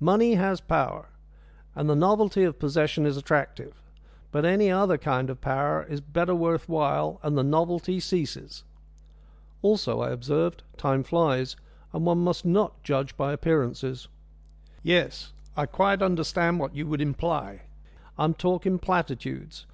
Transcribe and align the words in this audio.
Money 0.00 0.36
has 0.36 0.62
power, 0.62 1.10
and 1.74 1.90
the 1.90 1.94
novelty 1.94 2.42
of 2.42 2.58
possession 2.58 3.04
is 3.04 3.18
attractive. 3.18 3.82
But 4.32 4.46
any 4.46 4.70
other 4.70 4.96
kind 4.96 5.28
of 5.28 5.42
power 5.42 5.82
is 5.82 6.00
better 6.00 6.34
worth 6.34 6.70
while, 6.70 7.20
and 7.22 7.36
the 7.36 7.42
novelty 7.42 8.00
ceases." 8.00 8.64
"Also," 9.60 10.00
I 10.00 10.08
observed, 10.08 10.62
"time 10.78 11.02
flies, 11.02 11.54
and 11.92 12.06
one 12.06 12.24
must 12.24 12.46
not 12.46 12.82
judge 12.82 13.14
by 13.18 13.34
appearances." 13.34 14.08
"Yes, 14.82 15.34
I 15.54 15.66
quite 15.66 16.00
understand 16.00 16.60
what 16.60 16.74
you 16.74 16.86
would 16.86 17.02
imply. 17.02 17.64
I 18.16 18.24
am 18.24 18.32
talking 18.32 18.78
platitudes. 18.78 19.62